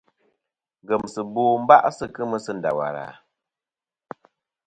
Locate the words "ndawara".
2.57-3.05